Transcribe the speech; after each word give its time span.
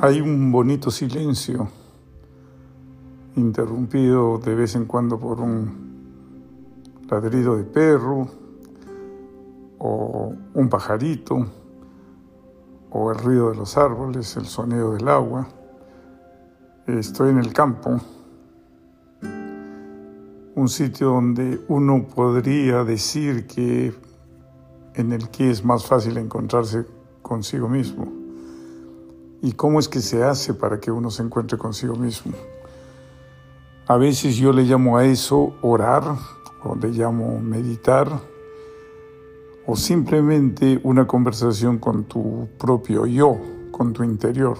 Hay 0.00 0.20
un 0.20 0.52
bonito 0.52 0.92
silencio, 0.92 1.68
interrumpido 3.34 4.38
de 4.38 4.54
vez 4.54 4.76
en 4.76 4.84
cuando 4.84 5.18
por 5.18 5.40
un 5.40 7.02
ladrido 7.10 7.56
de 7.56 7.64
perro 7.64 8.28
o 9.78 10.32
un 10.54 10.68
pajarito 10.68 11.44
o 12.90 13.10
el 13.10 13.18
ruido 13.18 13.50
de 13.50 13.56
los 13.56 13.76
árboles, 13.76 14.36
el 14.36 14.46
sonido 14.46 14.92
del 14.92 15.08
agua. 15.08 15.48
Estoy 16.86 17.30
en 17.30 17.38
el 17.38 17.52
campo, 17.52 18.00
un 20.54 20.68
sitio 20.68 21.08
donde 21.08 21.60
uno 21.66 22.06
podría 22.06 22.84
decir 22.84 23.48
que 23.48 23.92
en 24.94 25.12
el 25.12 25.28
que 25.30 25.50
es 25.50 25.64
más 25.64 25.84
fácil 25.84 26.18
encontrarse 26.18 26.86
consigo 27.20 27.68
mismo 27.68 28.27
y 29.42 29.52
cómo 29.52 29.78
es 29.78 29.88
que 29.88 30.00
se 30.00 30.24
hace 30.24 30.54
para 30.54 30.80
que 30.80 30.90
uno 30.90 31.10
se 31.10 31.22
encuentre 31.22 31.58
consigo 31.58 31.94
mismo. 31.94 32.32
A 33.86 33.96
veces 33.96 34.36
yo 34.36 34.52
le 34.52 34.64
llamo 34.64 34.98
a 34.98 35.04
eso 35.04 35.54
orar 35.62 36.04
o 36.64 36.74
le 36.74 36.88
llamo 36.88 37.40
meditar 37.40 38.08
o 39.66 39.76
simplemente 39.76 40.80
una 40.82 41.06
conversación 41.06 41.78
con 41.78 42.04
tu 42.04 42.48
propio 42.58 43.06
yo, 43.06 43.38
con 43.70 43.92
tu 43.92 44.02
interior. 44.02 44.58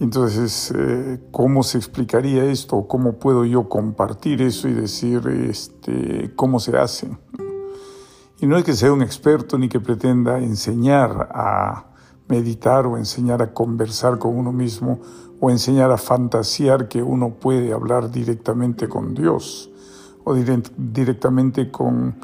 Entonces, 0.00 0.72
eh, 0.76 1.20
¿cómo 1.30 1.62
se 1.62 1.78
explicaría 1.78 2.44
esto? 2.44 2.88
¿Cómo 2.88 3.18
puedo 3.18 3.44
yo 3.44 3.68
compartir 3.68 4.42
eso 4.42 4.68
y 4.68 4.72
decir 4.72 5.26
este, 5.28 6.32
cómo 6.34 6.58
se 6.58 6.76
hace? 6.76 7.16
Y 8.40 8.46
no 8.46 8.56
es 8.56 8.64
que 8.64 8.72
sea 8.72 8.92
un 8.92 9.02
experto 9.02 9.58
ni 9.58 9.68
que 9.68 9.78
pretenda 9.78 10.38
enseñar 10.38 11.28
a 11.32 11.91
meditar 12.28 12.86
o 12.86 12.96
enseñar 12.96 13.42
a 13.42 13.52
conversar 13.52 14.18
con 14.18 14.36
uno 14.36 14.52
mismo 14.52 15.00
o 15.40 15.50
enseñar 15.50 15.90
a 15.90 15.98
fantasear 15.98 16.88
que 16.88 17.02
uno 17.02 17.30
puede 17.30 17.72
hablar 17.72 18.10
directamente 18.10 18.88
con 18.88 19.14
Dios 19.14 19.70
o 20.24 20.34
directamente 20.34 21.70
con, 21.70 22.14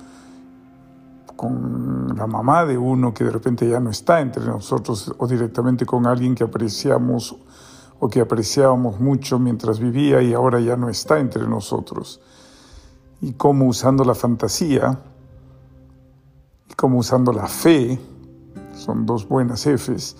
con 1.34 2.16
la 2.16 2.26
mamá 2.26 2.64
de 2.64 2.78
uno 2.78 3.12
que 3.12 3.24
de 3.24 3.30
repente 3.30 3.68
ya 3.68 3.80
no 3.80 3.90
está 3.90 4.20
entre 4.20 4.44
nosotros 4.44 5.12
o 5.18 5.26
directamente 5.26 5.84
con 5.84 6.06
alguien 6.06 6.34
que 6.34 6.44
apreciamos 6.44 7.36
o 8.00 8.08
que 8.08 8.20
apreciábamos 8.20 9.00
mucho 9.00 9.38
mientras 9.38 9.80
vivía 9.80 10.22
y 10.22 10.32
ahora 10.32 10.60
ya 10.60 10.76
no 10.76 10.88
está 10.88 11.18
entre 11.18 11.46
nosotros. 11.46 12.20
Y 13.20 13.32
cómo 13.32 13.66
usando 13.66 14.04
la 14.04 14.14
fantasía 14.14 15.00
y 16.70 16.74
cómo 16.74 16.98
usando 16.98 17.32
la 17.32 17.48
fe, 17.48 17.98
son 18.78 19.06
dos 19.06 19.28
buenas 19.28 19.66
Fs, 19.66 20.16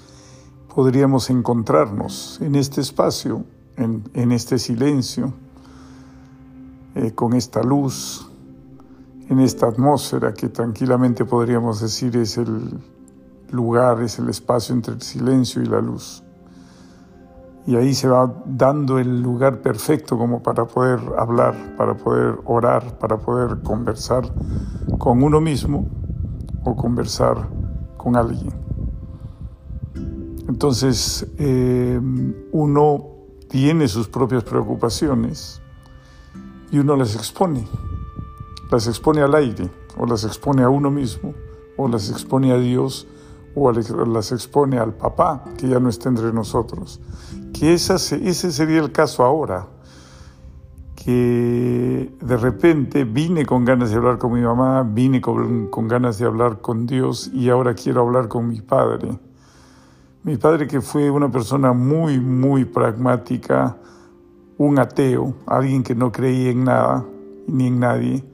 podríamos 0.75 1.31
encontrarnos 1.31 2.39
en 2.43 2.57
este 2.57 2.81
espacio, 2.81 3.45
en, 3.77 4.33
este 4.33 4.59
silencio, 4.59 5.33
eh, 6.97 7.13
con 7.13 7.35
esta 7.35 7.63
luz, 7.63 8.29
en 9.29 9.39
esta 9.39 9.67
atmósfera 9.67 10.35
que 10.35 10.49
tranquilamente 10.49 11.25
podríamos 11.25 11.81
decir 11.81 12.17
es 12.17 12.37
el 12.39 12.79
lugar, 13.51 14.03
es 14.03 14.19
el 14.19 14.29
espacio 14.29 14.75
entre 14.75 14.95
el 14.95 15.03
silencio 15.03 15.63
y 15.63 15.67
la 15.67 15.81
luz. 15.81 16.25
Y 17.67 17.77
ahí 17.77 17.95
se 17.95 18.09
va 18.09 18.33
dando 18.47 18.99
el 18.99 19.21
lugar 19.21 19.61
perfecto 19.61 20.17
como 20.17 20.43
para 20.43 20.65
poder 20.65 21.01
hablar, 21.19 21.55
para 21.77 21.95
poder 21.97 22.39
orar, 22.47 22.99
para 22.99 23.19
poder 23.19 23.63
conversar 23.63 24.25
con 24.99 25.23
uno 25.23 25.41
mismo 25.41 25.87
o 26.65 26.75
conversar 26.75 27.47
alguien. 28.17 28.53
Entonces, 30.49 31.27
eh, 31.39 32.01
uno 32.53 33.07
tiene 33.49 33.89
sus 33.89 34.09
propias 34.09 34.45
preocupaciones 34.45 35.61
y 36.71 36.79
uno 36.79 36.97
las 36.97 37.15
expone. 37.15 37.67
Las 38.71 38.87
expone 38.87 39.23
al 39.23 39.35
aire, 39.35 39.71
o 39.97 40.07
las 40.07 40.25
expone 40.25 40.63
a 40.63 40.69
uno 40.69 40.91
mismo, 40.91 41.35
o 41.77 41.89
las 41.89 42.11
expone 42.11 42.53
a 42.53 42.59
Dios, 42.59 43.07
o 43.55 43.73
las 43.73 44.33
expone 44.33 44.79
al 44.79 44.95
papá, 44.95 45.45
que 45.57 45.69
ya 45.69 45.81
no 45.81 45.89
está 45.89 46.09
entre 46.09 46.33
nosotros. 46.33 47.01
Que 47.53 47.75
ese 47.75 47.99
sería 47.99 48.81
el 48.81 48.93
caso 48.93 49.25
ahora 49.25 49.69
que 51.05 52.13
de 52.21 52.37
repente 52.37 53.05
vine 53.05 53.47
con 53.47 53.65
ganas 53.65 53.91
de 53.91 53.97
hablar 53.97 54.19
con 54.19 54.33
mi 54.33 54.41
mamá, 54.41 54.83
vine 54.83 55.21
con, 55.21 55.71
ganas 55.87 56.19
de 56.19 56.27
hablar 56.27 56.61
con 56.61 56.87
Dios 56.87 57.31
y 57.33 57.51
ahora 57.51 57.75
quiero 57.75 58.01
hablar 58.01 58.27
con 58.27 58.49
mi 58.49 58.61
padre. 58.61 59.17
Mi 60.25 60.37
padre 60.37 60.67
que 60.67 60.81
fue 60.81 61.09
una 61.09 61.31
persona 61.31 61.73
muy, 61.73 62.19
muy 62.19 62.65
pragmática, 62.65 63.77
un 64.59 64.81
ateo, 64.81 65.35
alguien 65.47 65.85
que 65.85 65.95
no 65.95 66.11
creía 66.11 66.51
en 66.51 66.65
nada 66.65 67.05
ni 67.47 67.69
en 67.69 67.79
nadie, 67.79 68.25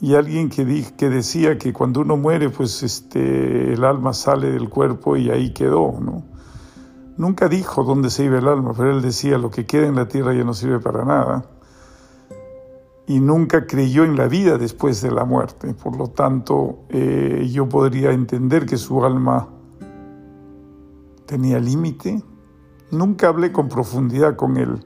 y 0.00 0.14
alguien 0.14 0.48
que, 0.48 0.86
que 0.96 1.10
decía 1.10 1.58
que 1.58 1.74
cuando 1.74 2.00
uno 2.00 2.16
muere, 2.16 2.48
pues 2.48 2.82
este, 2.82 3.74
el 3.74 3.84
alma 3.84 4.14
sale 4.14 4.50
del 4.50 4.70
cuerpo 4.70 5.18
y 5.18 5.28
ahí 5.28 5.52
quedó, 5.52 6.00
¿no? 6.00 6.24
Nunca 7.18 7.48
dijo 7.48 7.84
dónde 7.84 8.08
se 8.08 8.24
iba 8.24 8.38
el 8.38 8.48
alma, 8.48 8.72
pero 8.74 8.90
él 8.90 9.02
decía, 9.02 9.36
lo 9.36 9.50
que 9.50 9.66
queda 9.66 9.86
en 9.86 9.96
la 9.96 10.08
tierra 10.08 10.32
ya 10.32 10.44
no 10.44 10.54
sirve 10.54 10.80
para 10.80 11.04
nada 11.04 11.44
y 13.10 13.18
nunca 13.18 13.66
creyó 13.66 14.04
en 14.04 14.14
la 14.14 14.28
vida 14.28 14.56
después 14.56 15.02
de 15.02 15.10
la 15.10 15.24
muerte. 15.24 15.74
Por 15.74 15.96
lo 15.96 16.10
tanto, 16.10 16.84
eh, 16.90 17.50
yo 17.50 17.68
podría 17.68 18.12
entender 18.12 18.64
que 18.66 18.76
su 18.76 19.04
alma 19.04 19.48
tenía 21.26 21.58
límite. 21.58 22.22
Nunca 22.92 23.26
hablé 23.26 23.50
con 23.50 23.68
profundidad 23.68 24.36
con 24.36 24.56
él 24.56 24.84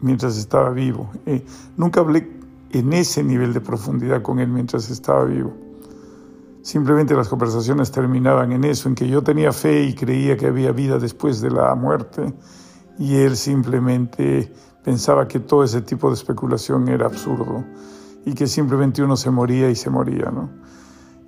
mientras 0.00 0.36
estaba 0.36 0.68
vivo. 0.68 1.08
Eh, 1.24 1.42
nunca 1.78 2.00
hablé 2.00 2.30
en 2.72 2.92
ese 2.92 3.24
nivel 3.24 3.54
de 3.54 3.62
profundidad 3.62 4.20
con 4.20 4.38
él 4.38 4.48
mientras 4.48 4.90
estaba 4.90 5.24
vivo. 5.24 5.54
Simplemente 6.60 7.14
las 7.14 7.30
conversaciones 7.30 7.90
terminaban 7.90 8.52
en 8.52 8.64
eso, 8.64 8.86
en 8.86 8.94
que 8.94 9.08
yo 9.08 9.22
tenía 9.22 9.50
fe 9.52 9.84
y 9.84 9.94
creía 9.94 10.36
que 10.36 10.48
había 10.48 10.72
vida 10.72 10.98
después 10.98 11.40
de 11.40 11.50
la 11.50 11.74
muerte 11.74 12.34
y 12.98 13.16
él 13.16 13.34
simplemente 13.34 14.52
pensaba 14.82 15.28
que 15.28 15.40
todo 15.40 15.64
ese 15.64 15.82
tipo 15.82 16.08
de 16.08 16.14
especulación 16.14 16.88
era 16.88 17.06
absurdo 17.06 17.64
y 18.24 18.34
que 18.34 18.46
simplemente 18.46 19.02
uno 19.02 19.16
se 19.16 19.30
moría 19.30 19.70
y 19.70 19.74
se 19.74 19.90
moría, 19.90 20.30
¿no? 20.30 20.50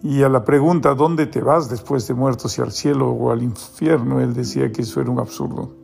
Y 0.02 0.22
a 0.22 0.28
la 0.28 0.44
pregunta, 0.44 0.94
¿dónde 0.94 1.26
te 1.26 1.40
vas 1.40 1.70
después 1.70 2.08
de 2.08 2.14
muerto, 2.14 2.48
si 2.48 2.60
al 2.60 2.72
cielo 2.72 3.10
o 3.10 3.30
al 3.30 3.42
infierno? 3.42 4.20
Él 4.20 4.34
decía 4.34 4.72
que 4.72 4.82
eso 4.82 5.00
era 5.00 5.10
un 5.10 5.20
absurdo. 5.20 5.76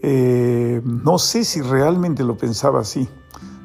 Eh, 0.00 0.80
no 0.84 1.18
sé 1.18 1.44
si 1.44 1.60
realmente 1.60 2.22
lo 2.22 2.36
pensaba 2.36 2.80
así, 2.80 3.08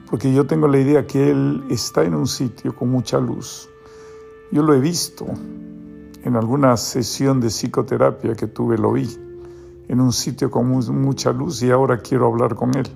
porque 0.09 0.33
yo 0.33 0.47
tengo 0.47 0.67
la 0.67 0.79
idea 0.79 1.05
que 1.05 1.29
él 1.29 1.63
está 1.69 2.03
en 2.03 2.15
un 2.15 2.25
sitio 2.25 2.75
con 2.75 2.89
mucha 2.89 3.19
luz. 3.19 3.69
Yo 4.51 4.63
lo 4.63 4.73
he 4.73 4.79
visto 4.79 5.25
en 6.23 6.35
alguna 6.35 6.75
sesión 6.75 7.39
de 7.39 7.49
psicoterapia 7.49 8.33
que 8.33 8.47
tuve, 8.47 8.77
lo 8.79 8.93
vi 8.93 9.26
en 9.87 10.01
un 10.01 10.11
sitio 10.11 10.51
con 10.51 10.67
mucha 10.67 11.31
luz 11.31 11.61
y 11.63 11.71
ahora 11.71 12.01
quiero 12.01 12.27
hablar 12.27 12.55
con 12.55 12.75
él. 12.75 12.87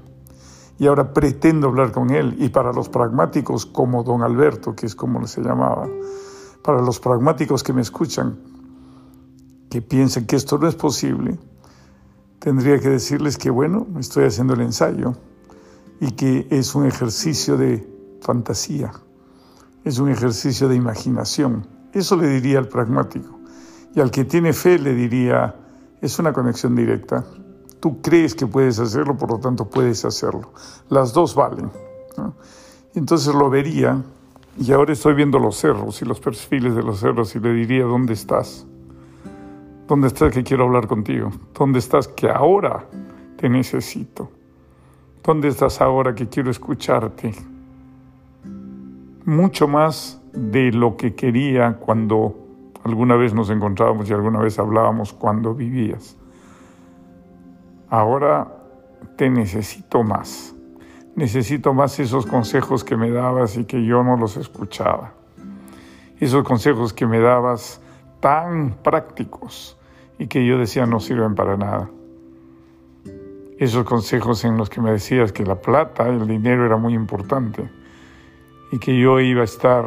Y 0.78 0.88
ahora 0.88 1.14
pretendo 1.14 1.68
hablar 1.68 1.92
con 1.92 2.10
él. 2.10 2.36
Y 2.40 2.50
para 2.50 2.74
los 2.74 2.90
pragmáticos 2.90 3.66
como 3.66 4.04
don 4.04 4.24
Alberto, 4.24 4.76
que 4.76 4.88
es 4.88 4.96
como 4.96 5.26
se 5.28 5.42
llamaba, 5.42 5.88
para 6.64 6.82
los 6.82 7.00
pragmáticos 7.00 7.64
que 7.64 7.74
me 7.74 7.82
escuchan, 7.82 8.38
que 9.70 9.82
piensan 9.82 10.26
que 10.26 10.36
esto 10.36 10.58
no 10.58 10.68
es 10.68 10.76
posible, 10.76 11.38
tendría 12.40 12.80
que 12.80 12.90
decirles 12.90 13.38
que, 13.38 13.50
bueno, 13.50 13.88
estoy 14.00 14.26
haciendo 14.26 14.54
el 14.54 14.62
ensayo 14.62 15.14
y 16.00 16.12
que 16.12 16.48
es 16.50 16.74
un 16.76 16.88
ejercicio 16.88 17.58
de 17.58 17.88
fantasía, 18.22 18.92
es 19.86 20.00
un 20.00 20.10
ejercicio 20.10 20.68
de 20.68 20.76
imaginación. 20.76 21.68
Eso 21.94 22.16
le 22.16 22.28
diría 22.28 22.60
al 22.60 22.68
pragmático. 22.68 23.40
Y 23.94 24.00
al 24.00 24.10
que 24.10 24.24
tiene 24.24 24.54
fe 24.54 24.80
le 24.80 24.94
diría, 24.94 25.56
es 26.02 26.18
una 26.20 26.34
conexión 26.34 26.76
directa. 26.76 27.24
Tú 27.80 28.02
crees 28.02 28.36
que 28.36 28.48
puedes 28.48 28.80
hacerlo, 28.80 29.18
por 29.18 29.32
lo 29.32 29.40
tanto 29.40 29.70
puedes 29.70 30.04
hacerlo. 30.04 30.52
Las 30.90 31.14
dos 31.14 31.36
valen. 31.36 31.72
Entonces 32.94 33.34
lo 33.34 33.50
vería 33.50 34.02
y 34.60 34.72
ahora 34.72 34.94
estoy 34.94 35.14
viendo 35.14 35.40
los 35.40 35.58
cerros 35.58 36.02
y 36.02 36.06
los 36.06 36.20
perfiles 36.20 36.76
de 36.76 36.84
los 36.84 37.00
cerros 37.00 37.36
y 37.36 37.40
le 37.40 37.54
diría, 37.54 37.86
¿dónde 37.86 38.14
estás? 38.14 38.66
¿Dónde 39.88 40.08
estás 40.08 40.34
que 40.34 40.44
quiero 40.44 40.66
hablar 40.66 40.88
contigo? 40.88 41.32
¿Dónde 41.58 41.80
estás 41.80 42.08
que 42.08 42.30
ahora 42.30 42.86
te 43.38 43.50
necesito? 43.50 44.30
¿Dónde 45.24 45.48
estás 45.48 45.82
ahora 45.82 46.14
que 46.14 46.28
quiero 46.28 46.52
escucharte? 46.52 47.34
Mucho 49.26 49.68
más 49.68 50.20
de 50.34 50.72
lo 50.72 50.98
que 50.98 51.14
quería 51.16 51.78
cuando 51.78 52.41
Alguna 52.84 53.16
vez 53.16 53.34
nos 53.34 53.50
encontrábamos 53.50 54.10
y 54.10 54.14
alguna 54.14 54.40
vez 54.40 54.58
hablábamos 54.60 55.14
cuando 55.14 55.54
vivías. 55.54 56.18
Ahora 57.90 58.48
te 59.18 59.30
necesito 59.30 60.04
más. 60.04 60.56
Necesito 61.16 61.74
más 61.74 62.00
esos 62.00 62.26
consejos 62.26 62.84
que 62.84 62.96
me 62.96 63.12
dabas 63.12 63.58
y 63.58 63.66
que 63.66 63.84
yo 63.86 64.04
no 64.04 64.18
los 64.18 64.38
escuchaba. 64.38 65.14
Esos 66.20 66.44
consejos 66.44 66.94
que 66.94 67.06
me 67.06 67.20
dabas 67.20 67.82
tan 68.20 68.78
prácticos 68.82 69.78
y 70.18 70.28
que 70.28 70.46
yo 70.46 70.58
decía 70.58 70.86
no 70.86 71.00
sirven 71.00 71.36
para 71.36 71.58
nada. 71.58 71.90
Esos 73.58 73.84
consejos 73.84 74.44
en 74.46 74.58
los 74.58 74.70
que 74.70 74.82
me 74.82 74.92
decías 74.92 75.32
que 75.32 75.44
la 75.44 75.56
plata, 75.56 76.08
el 76.08 76.28
dinero 76.28 76.66
era 76.66 76.78
muy 76.78 76.94
importante 76.94 77.70
y 78.72 78.80
que 78.80 78.98
yo 78.98 79.20
iba 79.20 79.42
a 79.42 79.46
estar, 79.46 79.86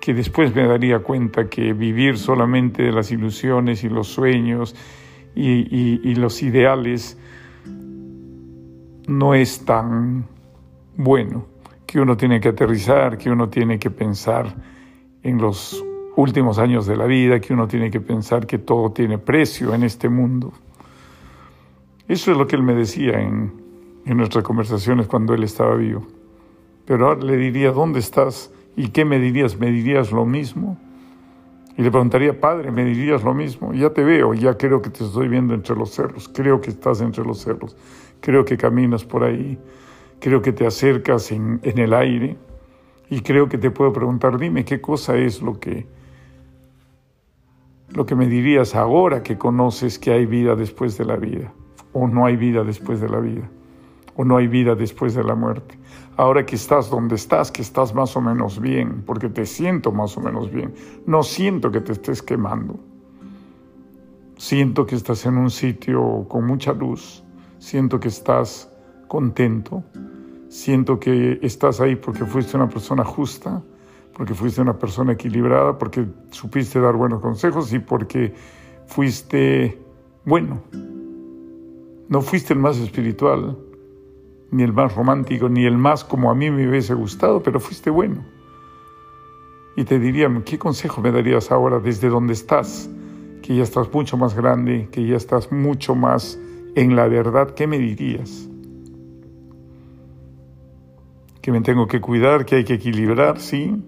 que 0.00 0.14
después 0.14 0.54
me 0.54 0.66
daría 0.66 1.00
cuenta 1.00 1.48
que 1.48 1.72
vivir 1.72 2.18
solamente 2.18 2.82
de 2.82 2.92
las 2.92 3.10
ilusiones 3.10 3.84
y 3.84 3.88
los 3.88 4.08
sueños 4.08 4.74
y, 5.34 6.14
los 6.14 6.42
ideales 6.42 7.18
no 9.06 9.34
es 9.34 9.64
tan 9.64 10.26
bueno, 10.96 11.46
que 11.86 12.00
uno 12.00 12.16
tiene 12.16 12.40
que 12.40 12.48
aterrizar, 12.48 13.18
que 13.18 13.30
uno 13.30 13.48
tiene 13.48 13.78
que 13.78 13.90
pensar 13.90 14.54
en 15.22 15.38
los 15.38 15.84
últimos 16.16 16.58
años 16.58 16.86
de 16.86 16.96
la 16.96 17.04
vida, 17.04 17.40
que 17.40 17.52
uno 17.52 17.68
tiene 17.68 17.90
que 17.90 18.00
pensar 18.00 18.46
que 18.46 18.58
todo 18.58 18.92
tiene 18.92 19.18
precio 19.18 19.74
en 19.74 19.82
este 19.82 20.08
mundo. 20.08 20.52
Eso 22.08 22.32
es 22.32 22.38
lo 22.38 22.46
que 22.46 22.56
él 22.56 22.62
me 22.62 22.74
decía 22.74 23.20
en, 23.20 23.52
en 24.06 24.16
nuestras 24.16 24.42
conversaciones 24.42 25.06
cuando 25.06 25.34
él 25.34 25.42
estaba 25.42 25.74
vivo. 25.74 26.06
Pero 26.86 27.08
ahora 27.08 27.22
le 27.22 27.36
diría, 27.36 27.72
¿dónde 27.72 27.98
estás? 27.98 28.50
¿Y 28.76 28.88
qué 28.88 29.04
me 29.04 29.18
dirías? 29.18 29.58
¿Me 29.58 29.70
dirías 29.70 30.12
lo 30.12 30.26
mismo? 30.26 30.76
Y 31.78 31.82
le 31.82 31.90
preguntaría, 31.90 32.38
Padre, 32.38 32.70
¿me 32.70 32.84
dirías 32.84 33.22
lo 33.22 33.34
mismo? 33.34 33.72
Ya 33.72 33.90
te 33.90 34.04
veo, 34.04 34.34
ya 34.34 34.56
creo 34.56 34.80
que 34.80 34.90
te 34.90 35.04
estoy 35.04 35.28
viendo 35.28 35.54
entre 35.54 35.74
los 35.74 35.90
cerros, 35.90 36.28
creo 36.28 36.60
que 36.60 36.70
estás 36.70 37.00
entre 37.00 37.24
los 37.24 37.40
cerros, 37.40 37.76
creo 38.20 38.44
que 38.44 38.56
caminas 38.56 39.04
por 39.04 39.24
ahí, 39.24 39.58
creo 40.20 40.40
que 40.40 40.52
te 40.52 40.66
acercas 40.66 41.32
en, 41.32 41.60
el 41.62 41.92
aire 41.92 42.36
y 43.10 43.20
creo 43.20 43.48
que 43.48 43.58
te 43.58 43.70
puedo 43.70 43.92
preguntar, 43.92 44.38
dime, 44.38 44.64
¿qué 44.64 44.80
cosa 44.80 45.16
es 45.16 45.42
lo 45.42 45.60
que 45.60 45.86
lo 47.90 48.04
que 48.04 48.16
me 48.16 48.26
dirías 48.26 48.74
ahora 48.74 49.22
que 49.22 49.38
conoces 49.38 49.98
que 49.98 50.12
hay 50.12 50.26
vida 50.26 50.56
después 50.56 50.98
de 50.98 51.04
la 51.04 51.16
vida, 51.16 51.52
o 51.92 52.08
no 52.08 52.26
hay 52.26 52.36
vida 52.36 52.64
después 52.64 53.00
de 53.00 53.08
la 53.08 53.20
vida, 53.20 53.48
o 54.16 54.24
no 54.24 54.36
hay 54.36 54.48
vida 54.48 54.74
después 54.74 55.14
de 55.14 55.22
la 55.22 55.34
muerte. 55.34 55.78
Ahora 56.16 56.46
que 56.46 56.56
estás 56.56 56.88
donde 56.88 57.14
estás, 57.14 57.52
que 57.52 57.60
estás 57.60 57.94
más 57.94 58.16
o 58.16 58.22
menos 58.22 58.58
bien, 58.58 59.02
porque 59.04 59.28
te 59.28 59.44
siento 59.44 59.92
más 59.92 60.16
o 60.16 60.20
menos 60.20 60.50
bien, 60.50 60.74
no 61.04 61.22
siento 61.22 61.70
que 61.70 61.80
te 61.80 61.92
estés 61.92 62.22
quemando. 62.22 62.78
Siento 64.38 64.86
que 64.86 64.94
estás 64.94 65.26
en 65.26 65.36
un 65.36 65.50
sitio 65.50 66.26
con 66.28 66.46
mucha 66.46 66.72
luz, 66.72 67.22
siento 67.58 68.00
que 68.00 68.08
estás 68.08 68.70
contento, 69.08 69.84
siento 70.48 70.98
que 70.98 71.38
estás 71.42 71.80
ahí 71.80 71.96
porque 71.96 72.24
fuiste 72.24 72.56
una 72.56 72.68
persona 72.68 73.04
justa, 73.04 73.62
porque 74.14 74.32
fuiste 74.32 74.62
una 74.62 74.78
persona 74.78 75.12
equilibrada, 75.12 75.76
porque 75.76 76.06
supiste 76.30 76.80
dar 76.80 76.94
buenos 76.94 77.20
consejos 77.20 77.72
y 77.74 77.78
porque 77.78 78.32
fuiste 78.86 79.78
bueno. 80.24 80.62
No 82.08 82.22
fuiste 82.22 82.54
el 82.54 82.60
más 82.60 82.78
espiritual, 82.78 83.58
ni 84.50 84.62
el 84.62 84.72
más 84.72 84.94
romántico, 84.94 85.48
ni 85.48 85.64
el 85.64 85.76
más 85.76 86.04
como 86.04 86.30
a 86.30 86.34
mí 86.34 86.50
me 86.50 86.68
hubiese 86.68 86.94
gustado, 86.94 87.42
pero 87.42 87.60
fuiste 87.60 87.90
bueno. 87.90 88.24
Y 89.76 89.84
te 89.84 89.98
diría, 89.98 90.30
¿qué 90.44 90.58
consejo 90.58 91.00
me 91.02 91.12
darías 91.12 91.50
ahora 91.52 91.78
desde 91.78 92.08
donde 92.08 92.32
estás? 92.32 92.88
Que 93.42 93.54
ya 93.54 93.62
estás 93.62 93.92
mucho 93.92 94.16
más 94.16 94.34
grande, 94.34 94.88
que 94.90 95.06
ya 95.06 95.16
estás 95.16 95.52
mucho 95.52 95.94
más 95.94 96.38
en 96.74 96.96
la 96.96 97.08
verdad, 97.08 97.54
¿qué 97.54 97.66
me 97.66 97.78
dirías? 97.78 98.48
Que 101.42 101.52
me 101.52 101.60
tengo 101.60 101.86
que 101.86 102.00
cuidar, 102.00 102.44
que 102.44 102.56
hay 102.56 102.64
que 102.64 102.74
equilibrar, 102.74 103.38
sí, 103.40 103.82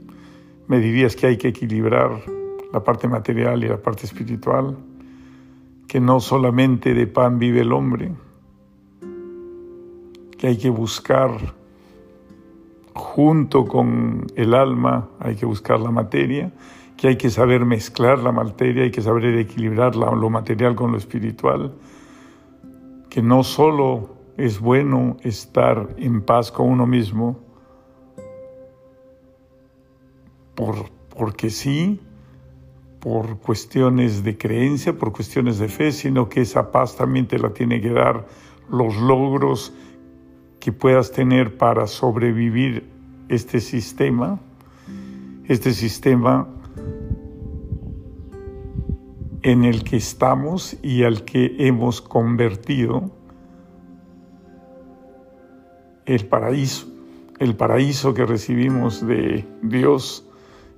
me 0.67 0.79
dirías 0.79 1.17
que 1.17 1.27
hay 1.27 1.39
que 1.39 1.49
equilibrar 1.49 2.23
la 2.73 2.85
parte 2.85 3.09
material 3.09 3.65
y 3.65 3.69
la 3.69 3.79
parte 3.79 4.07
espiritual, 4.07 4.77
que 5.87 6.01
no 6.01 6.21
solamente 6.21 6.93
de 6.93 7.07
pan 7.07 7.39
vive 7.39 7.61
el 7.61 7.73
hombre, 7.73 8.13
que 10.39 10.47
hay 10.47 10.57
que 10.57 10.71
buscar 10.71 11.31
junto 12.95 13.67
con 13.67 14.27
el 14.37 14.55
alma, 14.55 15.09
hay 15.19 15.35
que 15.35 15.45
buscar 15.45 15.81
la 15.81 15.91
materia, 15.91 16.53
que 16.97 17.09
hay 17.09 17.17
que 17.17 17.31
saber 17.31 17.65
mezclar 17.65 18.21
la 18.21 18.33
materia, 18.33 18.85
hay 18.85 18.91
que 18.91 19.03
saber 19.03 19.25
equilibrar 19.37 19.95
lo 19.97 20.31
material 20.31 20.75
con 20.75 20.93
lo 20.93 20.99
espiritual, 20.99 21.75
que 23.11 23.23
no 23.23 23.43
solo 23.43 24.17
es 24.37 24.61
bueno 24.61 25.17
estar 25.23 25.89
en 25.97 26.23
paz 26.23 26.51
con 26.53 26.69
uno 26.69 26.87
mismo, 26.87 27.41
porque 31.17 31.51
sí, 31.51 32.01
por 33.01 33.39
cuestiones 33.39 34.25
de 34.25 34.37
creencia, 34.37 34.97
por 34.97 35.13
cuestiones 35.13 35.59
de 35.59 35.69
fe, 35.69 35.93
sino 35.93 36.29
que 36.29 36.41
esa 36.41 36.71
paz 36.73 36.97
también 36.97 37.27
te 37.27 37.39
la 37.39 37.51
tiene 37.51 37.81
que 37.81 37.91
dar 37.91 38.27
los 38.71 38.97
logros 38.97 39.73
que 40.61 40.73
puedas 40.73 41.13
tener 41.13 41.57
para 41.57 41.87
sobrevivir 41.87 42.89
este 43.29 43.61
sistema, 43.61 44.41
este 45.47 45.73
sistema 45.73 46.49
en 49.43 49.65
el 49.65 49.85
que 49.85 49.97
estamos 49.97 50.77
y 50.83 51.05
al 51.05 51.25
que 51.25 51.57
hemos 51.59 52.01
convertido 52.01 53.11
el 56.07 56.27
paraíso, 56.27 56.89
el 57.39 57.55
paraíso 57.55 58.15
que 58.15 58.27
recibimos 58.27 59.07
de 59.07 59.47
Dios. 59.63 60.25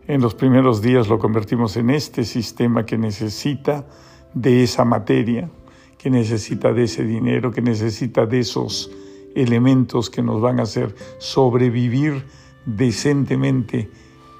En 0.06 0.20
los 0.20 0.34
primeros 0.34 0.82
días 0.82 1.08
lo 1.08 1.18
convertimos 1.18 1.76
en 1.76 1.90
este 1.90 2.24
sistema 2.24 2.84
que 2.84 2.98
necesita 2.98 3.86
de 4.34 4.62
esa 4.64 4.84
materia, 4.84 5.50
que 5.98 6.10
necesita 6.10 6.72
de 6.72 6.84
ese 6.84 7.04
dinero, 7.04 7.52
que 7.52 7.62
necesita 7.62 8.26
de 8.26 8.40
esos 8.40 8.90
elementos 9.34 10.10
que 10.10 10.22
nos 10.22 10.40
van 10.40 10.60
a 10.60 10.64
hacer 10.64 10.94
sobrevivir 11.18 12.24
decentemente 12.66 13.90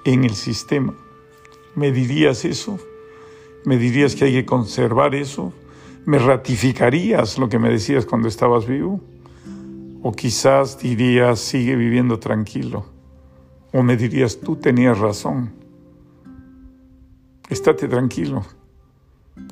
en 0.05 0.25
el 0.25 0.35
sistema. 0.35 0.95
¿Me 1.75 1.93
dirías 1.93 2.45
eso? 2.45 2.79
¿Me 3.65 3.77
dirías 3.77 4.15
que 4.15 4.25
hay 4.25 4.33
que 4.33 4.47
conservar 4.47 5.15
eso? 5.15 5.53
¿Me 6.07 6.19
ratificarías 6.19 7.39
lo 7.39 7.49
que 7.49 7.59
me 7.59 7.71
decías 7.71 8.07
cuando 8.07 8.29
estabas 8.29 8.67
vivo? 8.67 9.01
¿O 10.03 10.13
quizás 10.13 10.79
dirías, 10.79 11.39
sigue 11.39 11.77
viviendo 11.77 12.19
tranquilo? 12.19 12.87
¿O 13.73 13.83
me 13.83 13.97
dirías, 13.97 14.41
tú 14.41 14.57
tenías 14.57 14.99
razón? 14.99 15.61
estate 17.51 17.89
tranquilo. 17.89 18.45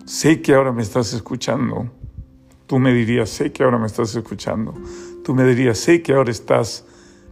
Sé 0.04 0.40
que 0.40 0.54
ahora 0.54 0.73
me 0.73 0.83
estás 0.83 1.12
escuchando. 1.12 1.90
Tú 2.66 2.78
me 2.78 2.92
dirías, 2.92 3.28
sé 3.28 3.52
que 3.52 3.64
ahora 3.64 3.78
me 3.78 3.87
estás 3.87 4.14
escuchando. 4.14 4.75
Tú 5.25 5.35
me 5.35 5.45
dirías, 5.45 5.79
sé 5.79 6.03
que 6.03 6.13
ahora 6.13 6.31
estás 6.31 6.85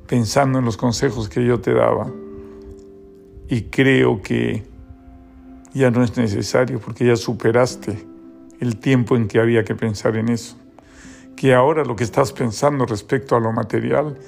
pensando 0.06 0.58
en 0.58 0.64
los 0.64 0.76
consejos 0.76 1.28
que 1.28 1.44
yo 1.44 1.60
te 1.60 1.72
daba. 1.72 2.10
Y 3.48 3.62
creo 3.62 4.22
que 4.22 4.64
ya 5.72 5.90
no 5.90 6.02
es 6.02 6.16
necesario 6.16 6.80
porque 6.80 7.06
ya 7.06 7.16
superaste 7.16 8.06
el 8.60 8.76
tiempo 8.76 9.16
en 9.16 9.28
que 9.28 9.38
había 9.38 9.64
que 9.64 9.74
pensar 9.74 10.16
en 10.16 10.28
eso. 10.28 10.56
Que 11.36 11.54
ahora 11.54 11.84
lo 11.84 11.96
que 11.96 12.04
estás 12.04 12.32
pensando 12.32 12.86
respecto 12.86 13.36
a 13.36 13.40
lo 13.40 13.52
material 13.52 14.18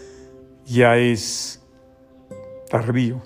ya 0.67 0.97
es 0.99 1.62
tardío, 2.69 3.23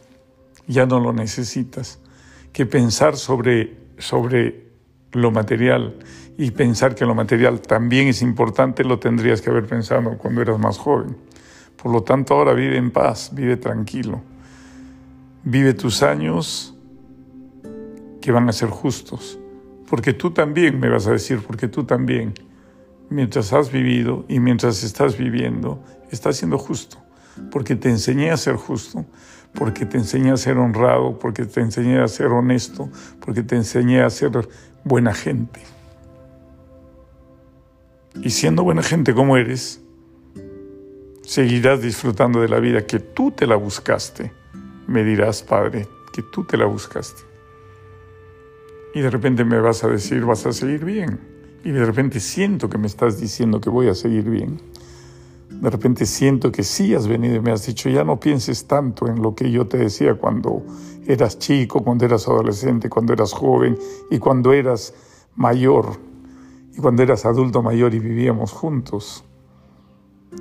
ya 0.67 0.87
no 0.87 1.01
lo 1.01 1.12
necesitas 1.12 1.99
que 2.53 2.67
pensar 2.67 3.17
sobre, 3.17 3.77
sobre 3.99 4.72
lo 5.12 5.31
material 5.31 5.97
y 6.38 6.50
pensar 6.50 6.95
que 6.95 7.04
lo 7.04 7.14
material 7.14 7.61
también 7.61 8.09
es 8.09 8.23
importante, 8.23 8.85
lo 8.85 8.99
tendrías 8.99 9.40
que 9.40 9.50
haber 9.50 9.66
pensado 9.66 10.16
cuando 10.19 10.40
eras 10.40 10.59
más 10.59 10.78
joven. 10.78 11.16
Por 11.76 11.92
lo 11.92 12.02
tanto, 12.02 12.35
ahora 12.35 12.52
vive 12.52 12.76
en 12.76 12.90
paz, 12.90 13.31
vive 13.35 13.57
tranquilo. 13.57 14.21
Vive 15.45 15.75
tus 15.75 16.02
años 16.02 16.75
que 18.21 18.33
van 18.33 18.49
a 18.49 18.52
ser 18.52 18.71
justos. 18.71 19.38
Porque 19.88 20.14
tú 20.14 20.31
también, 20.31 20.78
me 20.81 20.88
vas 20.88 21.07
a 21.07 21.11
decir, 21.11 21.40
porque 21.47 21.69
tú 21.69 21.85
también, 21.85 22.33
mientras 23.11 23.52
has 23.52 23.71
vivido 23.71 24.25
y 24.28 24.40
mientras 24.40 24.83
estás 24.85 25.19
viviendo, 25.19 25.83
estás 26.11 26.37
siendo 26.37 26.57
justo. 26.57 26.99
Porque 27.50 27.76
te 27.76 27.90
enseñé 27.90 28.31
a 28.31 28.37
ser 28.37 28.57
justo, 28.57 29.04
porque 29.52 29.85
te 29.85 29.99
enseñé 29.99 30.31
a 30.31 30.37
ser 30.37 30.59
honrado, 30.59 31.19
porque 31.19 31.45
te 31.45 31.61
enseñé 31.61 32.00
a 32.00 32.09
ser 32.09 32.28
honesto, 32.28 32.88
porque 33.21 33.42
te 33.42 33.57
enseñé 33.57 34.02
a 34.02 34.11
ser 34.11 34.49
buena 34.85 35.15
gente. 35.15 35.61
Y 38.23 38.31
siendo 38.31 38.62
buena 38.62 38.83
gente 38.83 39.15
como 39.15 39.37
eres, 39.37 39.81
seguirás 41.23 41.81
disfrutando 41.81 42.41
de 42.41 42.49
la 42.49 42.61
vida 42.61 42.87
que 42.87 42.99
tú 42.99 43.31
te 43.31 43.47
la 43.47 43.57
buscaste. 43.57 44.33
Me 44.87 45.03
dirás, 45.05 45.43
Padre, 45.43 45.89
que 46.12 46.23
tú 46.23 46.45
te 46.45 46.57
la 46.57 46.67
buscaste. 46.67 47.23
Y 48.95 49.01
de 49.01 49.11
repente 49.11 49.45
me 49.45 49.61
vas 49.61 49.85
a 49.85 49.89
decir, 49.89 50.25
vas 50.25 50.45
a 50.45 50.53
seguir 50.53 50.85
bien. 50.85 51.21
Y 51.65 51.71
de 51.71 51.85
repente 51.85 52.21
siento 52.21 52.69
que 52.69 52.77
me 52.77 52.87
estás 52.87 53.21
diciendo 53.21 53.61
que 53.61 53.71
voy 53.71 53.89
a 53.89 53.95
seguir 53.95 54.29
bien 54.29 54.61
de 55.62 55.71
repente 55.71 56.07
siento 56.07 56.50
que 56.50 56.64
sí 56.64 56.92
has 56.92 57.07
venido 57.07 57.37
y 57.37 57.40
me 57.40 57.52
has 57.52 57.64
dicho, 57.64 57.88
ya 57.88 58.02
no 58.02 58.19
pienses 58.19 58.66
tanto 58.66 59.07
en 59.07 59.23
lo 59.23 59.37
que 59.37 59.49
yo 59.52 59.69
te 59.69 59.76
decía 59.76 60.16
cuando 60.16 60.64
eras 61.07 61.38
chico, 61.38 61.85
cuando 61.85 62.04
eras 62.04 62.26
adolescente, 62.26 62.88
cuando 62.88 63.12
eras 63.12 63.33
joven 63.33 63.78
y 64.11 64.19
cuando 64.19 64.52
eras 64.52 64.92
mayor, 65.37 66.00
Y 66.75 66.81
cuando 66.81 67.02
eras 67.02 67.26
adulto 67.26 67.62
mayor 67.62 67.95
y 67.95 68.00
vivíamos 68.00 68.50
juntos, 68.50 69.25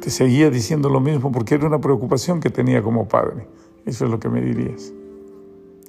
te 0.01 0.09
seguía 0.09 0.49
diciendo 0.49 0.89
lo 0.89 1.01
mismo 1.01 1.31
porque 1.31 1.53
era 1.53 1.67
una 1.67 1.79
preocupación 1.79 2.39
que 2.39 2.49
tenía 2.49 2.81
como 2.81 3.07
padre. 3.07 3.47
Eso 3.85 4.05
es 4.05 4.11
lo 4.11 4.19
que 4.19 4.29
me 4.29 4.41
dirías. 4.41 4.91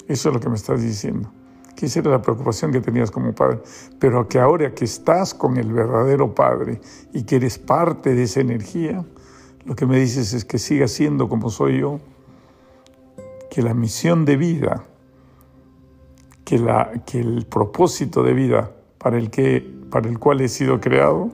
Eso 0.08 0.28
es 0.28 0.34
lo 0.34 0.40
que 0.40 0.48
me 0.50 0.56
estás 0.56 0.82
diciendo. 0.82 1.32
Que 1.74 1.86
esa 1.86 2.00
era 2.00 2.10
la 2.10 2.20
preocupación 2.20 2.70
que 2.70 2.80
tenías 2.82 3.10
como 3.10 3.32
padre. 3.34 3.60
Pero 3.98 4.28
que 4.28 4.40
ahora 4.40 4.74
que 4.74 4.84
estás 4.84 5.32
con 5.32 5.56
el 5.56 5.72
verdadero 5.72 6.34
padre 6.34 6.80
y 7.14 7.22
que 7.22 7.36
eres 7.36 7.58
parte 7.58 8.14
de 8.14 8.24
esa 8.24 8.40
energía, 8.40 9.06
lo 9.64 9.76
que 9.76 9.86
me 9.86 9.98
dices 9.98 10.32
es 10.34 10.44
que 10.44 10.58
siga 10.58 10.88
siendo 10.88 11.28
como 11.28 11.50
soy 11.50 11.80
yo, 11.80 12.00
que 13.50 13.62
la 13.62 13.74
misión 13.74 14.24
de 14.24 14.36
vida, 14.36 14.84
que, 16.44 16.58
la, 16.58 16.90
que 17.06 17.20
el 17.20 17.46
propósito 17.46 18.22
de 18.22 18.32
vida 18.32 18.72
para 18.98 19.18
el, 19.18 19.30
que, 19.30 19.60
para 19.90 20.08
el 20.08 20.18
cual 20.18 20.40
he 20.40 20.48
sido 20.48 20.80
creado, 20.80 21.30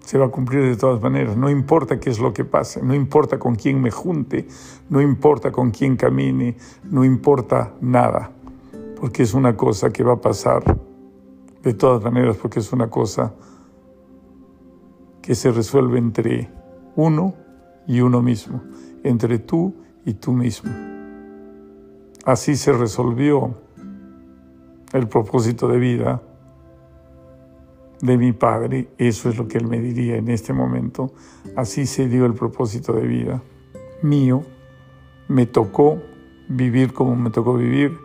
se 0.00 0.16
va 0.16 0.26
a 0.26 0.30
cumplir 0.30 0.64
de 0.64 0.76
todas 0.76 1.02
maneras. 1.02 1.36
No 1.36 1.50
importa 1.50 2.00
qué 2.00 2.08
es 2.08 2.18
lo 2.18 2.32
que 2.32 2.44
pase, 2.44 2.82
no 2.82 2.94
importa 2.94 3.38
con 3.38 3.56
quién 3.56 3.80
me 3.82 3.90
junte, 3.90 4.48
no 4.88 5.02
importa 5.02 5.52
con 5.52 5.70
quién 5.70 5.96
camine, 5.96 6.56
no 6.84 7.04
importa 7.04 7.74
nada, 7.82 8.30
porque 8.98 9.22
es 9.22 9.34
una 9.34 9.54
cosa 9.54 9.90
que 9.90 10.02
va 10.02 10.14
a 10.14 10.20
pasar 10.20 10.62
de 11.62 11.74
todas 11.74 12.02
maneras, 12.02 12.38
porque 12.38 12.60
es 12.60 12.72
una 12.72 12.88
cosa 12.88 13.34
que 15.28 15.34
se 15.34 15.52
resuelve 15.52 15.98
entre 15.98 16.48
uno 16.96 17.34
y 17.86 18.00
uno 18.00 18.22
mismo, 18.22 18.62
entre 19.04 19.38
tú 19.38 19.74
y 20.06 20.14
tú 20.14 20.32
mismo. 20.32 20.70
Así 22.24 22.56
se 22.56 22.72
resolvió 22.72 23.54
el 24.94 25.06
propósito 25.06 25.68
de 25.68 25.76
vida 25.76 26.22
de 28.00 28.16
mi 28.16 28.32
Padre, 28.32 28.88
eso 28.96 29.28
es 29.28 29.36
lo 29.36 29.48
que 29.48 29.58
Él 29.58 29.66
me 29.66 29.78
diría 29.80 30.16
en 30.16 30.30
este 30.30 30.54
momento, 30.54 31.12
así 31.56 31.84
se 31.84 32.08
dio 32.08 32.24
el 32.24 32.32
propósito 32.32 32.94
de 32.94 33.06
vida 33.06 33.42
mío, 34.00 34.44
me 35.28 35.44
tocó 35.44 36.00
vivir 36.48 36.94
como 36.94 37.14
me 37.16 37.28
tocó 37.28 37.52
vivir, 37.52 37.98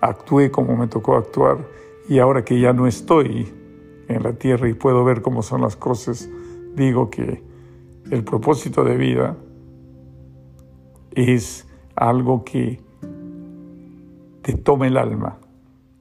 actué 0.00 0.50
como 0.50 0.76
me 0.76 0.88
tocó 0.88 1.14
actuar 1.14 1.58
y 2.08 2.18
ahora 2.18 2.44
que 2.44 2.58
ya 2.58 2.72
no 2.72 2.88
estoy 2.88 3.54
en 4.08 4.24
la 4.24 4.32
tierra 4.32 4.68
y 4.68 4.74
puedo 4.74 5.04
ver 5.04 5.22
cómo 5.22 5.44
son 5.44 5.60
las 5.60 5.76
cosas, 5.76 6.28
digo 6.74 7.10
que 7.10 7.42
el 8.10 8.24
propósito 8.24 8.84
de 8.84 8.96
vida 8.96 9.36
es 11.12 11.66
algo 11.94 12.44
que 12.44 12.80
te 14.42 14.54
toma 14.54 14.86
el 14.86 14.96
alma, 14.96 15.38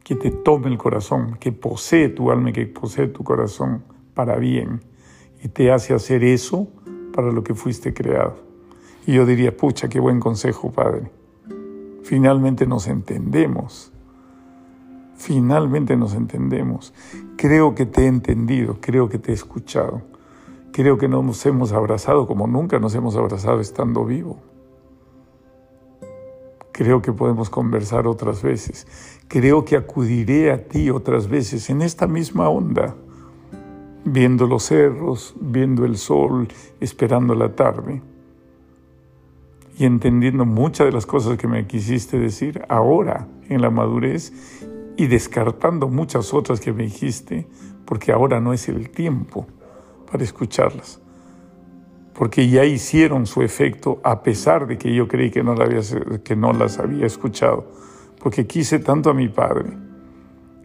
que 0.03 0.15
te 0.15 0.31
tome 0.31 0.67
el 0.67 0.77
corazón, 0.77 1.37
que 1.39 1.51
posee 1.51 2.09
tu 2.09 2.31
alma 2.31 2.49
y 2.49 2.53
que 2.53 2.65
posee 2.65 3.07
tu 3.07 3.23
corazón 3.23 3.83
para 4.13 4.37
bien 4.37 4.81
y 5.43 5.47
te 5.49 5.71
hace 5.71 5.93
hacer 5.93 6.23
eso 6.23 6.67
para 7.13 7.31
lo 7.31 7.43
que 7.43 7.53
fuiste 7.53 7.93
creado. 7.93 8.37
Y 9.05 9.13
yo 9.13 9.25
diría, 9.25 9.55
pucha, 9.55 9.89
qué 9.89 9.99
buen 9.99 10.19
consejo, 10.19 10.71
Padre. 10.71 11.11
Finalmente 12.03 12.65
nos 12.65 12.87
entendemos. 12.87 13.91
Finalmente 15.15 15.95
nos 15.95 16.15
entendemos. 16.15 16.93
Creo 17.37 17.75
que 17.75 17.85
te 17.85 18.03
he 18.03 18.07
entendido, 18.07 18.77
creo 18.81 19.09
que 19.09 19.19
te 19.19 19.31
he 19.31 19.35
escuchado. 19.35 20.12
Creo 20.73 20.97
que 20.97 21.07
nos 21.07 21.45
hemos 21.45 21.71
abrazado 21.71 22.25
como 22.25 22.47
nunca 22.47 22.79
nos 22.79 22.95
hemos 22.95 23.15
abrazado 23.15 23.59
estando 23.59 24.05
vivo. 24.05 24.39
Creo 26.71 26.99
que 26.99 27.13
podemos 27.13 27.51
conversar 27.51 28.07
otras 28.07 28.41
veces. 28.41 28.87
Creo 29.27 29.65
que 29.65 29.77
acudiré 29.77 30.51
a 30.51 30.67
ti 30.67 30.89
otras 30.89 31.27
veces 31.27 31.69
en 31.69 31.83
esta 31.83 32.07
misma 32.07 32.49
onda, 32.49 32.95
viendo 34.03 34.47
los 34.47 34.63
cerros, 34.63 35.35
viendo 35.39 35.85
el 35.85 35.95
sol, 35.95 36.47
esperando 36.79 37.35
la 37.35 37.53
tarde 37.53 38.01
y 39.77 39.85
entendiendo 39.85 40.43
muchas 40.43 40.87
de 40.87 40.91
las 40.91 41.05
cosas 41.05 41.37
que 41.37 41.47
me 41.47 41.67
quisiste 41.67 42.17
decir 42.17 42.65
ahora 42.67 43.27
en 43.47 43.61
la 43.61 43.69
madurez 43.69 44.33
y 44.97 45.05
descartando 45.05 45.87
muchas 45.87 46.33
otras 46.33 46.59
que 46.59 46.73
me 46.73 46.81
dijiste 46.81 47.45
porque 47.85 48.11
ahora 48.11 48.39
no 48.39 48.53
es 48.53 48.67
el 48.69 48.89
tiempo 48.89 49.45
para 50.13 50.23
escucharlas. 50.23 51.01
Porque 52.13 52.47
ya 52.47 52.63
hicieron 52.65 53.25
su 53.25 53.41
efecto 53.41 53.99
a 54.03 54.21
pesar 54.21 54.67
de 54.67 54.77
que 54.77 54.93
yo 54.93 55.07
creí 55.07 55.31
que 55.31 55.41
no, 55.41 55.55
que 56.23 56.35
no 56.35 56.53
las 56.53 56.77
había 56.77 57.07
escuchado, 57.07 57.65
porque 58.21 58.45
quise 58.45 58.77
tanto 58.77 59.09
a 59.09 59.15
mi 59.15 59.27
padre, 59.27 59.71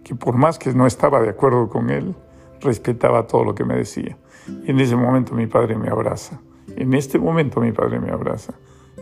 que 0.05 0.15
por 0.15 0.37
más 0.37 0.59
que 0.59 0.75
no 0.75 0.87
estaba 0.87 1.23
de 1.23 1.31
acuerdo 1.31 1.71
con 1.71 1.89
él, 1.89 2.15
respetaba 2.61 3.27
todo 3.27 3.43
lo 3.43 3.55
que 3.55 3.65
me 3.65 3.75
decía. 3.75 4.19
Y 4.67 4.71
en 4.71 4.81
ese 4.81 4.97
momento 4.97 5.35
mi 5.35 5.47
padre 5.47 5.77
me 5.77 5.89
abraza, 5.89 6.39
en 6.77 6.93
este 6.93 7.19
momento 7.19 7.63
mi 7.63 7.73
padre 7.73 7.99
me 7.99 8.11
abraza. 8.11 8.53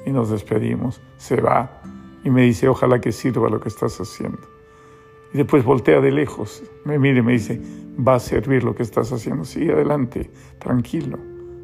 Y 0.04 0.12
nos 0.12 0.30
despedimos, 0.30 1.02
se 1.16 1.40
va. 1.40 1.80
Y 2.22 2.30
me 2.30 2.42
dice, 2.42 2.68
ojalá 2.68 3.00
que 3.00 3.10
sirva 3.10 3.48
lo 3.48 3.58
que 3.58 3.68
estás 3.68 4.00
haciendo. 4.00 4.38
Y 5.36 5.40
después 5.40 5.66
voltea 5.66 6.00
de 6.00 6.10
lejos, 6.10 6.64
me 6.86 6.98
mira 6.98 7.18
y 7.18 7.22
me 7.22 7.32
dice, 7.32 7.60
va 8.00 8.14
a 8.14 8.18
servir 8.18 8.64
lo 8.64 8.74
que 8.74 8.82
estás 8.82 9.12
haciendo, 9.12 9.44
sigue 9.44 9.74
adelante, 9.74 10.30
tranquilo. 10.58 11.18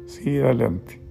Sí, 0.05 0.37
adelante. 0.37 1.02